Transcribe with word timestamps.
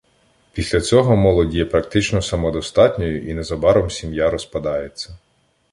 Після 0.51 0.81
цього 0.81 1.15
молодь 1.15 1.53
є 1.55 1.65
практично 1.65 2.21
самодостатньою 2.21 3.29
і 3.29 3.33
незабаром 3.33 3.89
сім'я 3.91 4.29
розпадається. 4.29 5.17